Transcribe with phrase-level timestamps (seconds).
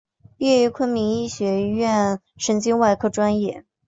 [0.39, 3.65] 毕业于昆明医学院神经外科专业。